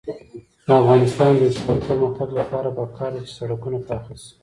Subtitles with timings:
[0.65, 4.31] د افغانستان د اقتصادي پرمختګ لپاره پکار ده چې سړکونه پاخه شي.